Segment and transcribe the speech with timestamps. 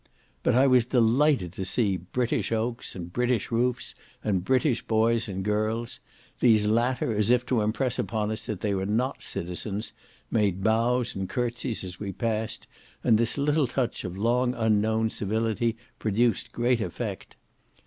[0.41, 3.93] But I was delighted to see British oaks, and British roofs,
[4.23, 5.99] and British boys and girls.
[6.39, 9.93] These latter, as if to impress upon us that they were not citizens,
[10.31, 12.65] made bows and courtseys as we passed,
[13.03, 17.35] and this little touch of long unknown civility produced great effect.